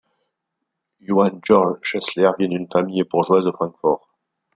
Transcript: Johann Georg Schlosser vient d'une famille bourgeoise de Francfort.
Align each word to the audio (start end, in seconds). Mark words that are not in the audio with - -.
Johann 0.97 1.41
Georg 1.43 1.81
Schlosser 1.85 2.31
vient 2.39 2.47
d'une 2.49 2.65
famille 2.73 3.03
bourgeoise 3.03 3.45
de 3.45 3.51
Francfort. 3.51 4.09